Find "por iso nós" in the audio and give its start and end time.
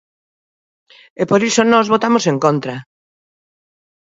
1.29-1.91